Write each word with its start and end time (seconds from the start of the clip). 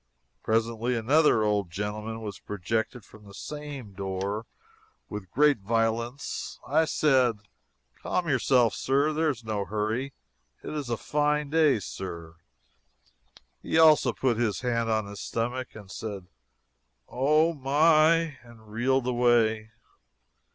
Presently 0.41 0.95
another 0.95 1.43
old 1.43 1.69
gentleman 1.69 2.21
was 2.21 2.39
projected 2.39 3.05
from 3.05 3.23
the 3.25 3.35
same 3.35 3.93
door 3.93 4.47
with 5.09 5.29
great 5.29 5.59
violence. 5.59 6.59
I 6.67 6.85
said: 6.85 7.37
"Calm 8.01 8.27
yourself, 8.27 8.73
Sir 8.73 9.13
There 9.13 9.29
is 9.29 9.43
no 9.43 9.63
hurry. 9.63 10.13
It 10.63 10.71
is 10.73 10.89
a 10.89 10.97
fine 10.97 11.51
day, 11.51 11.77
Sir." 11.77 12.37
He, 13.61 13.77
also, 13.77 14.11
put 14.11 14.37
his 14.37 14.61
hand 14.61 14.89
on 14.89 15.05
his 15.05 15.19
stomach 15.21 15.75
and 15.75 15.91
said 15.91 16.25
"Oh, 17.07 17.53
my!" 17.53 18.39
and 18.41 18.71
reeled 18.73 19.05
away. 19.05 19.69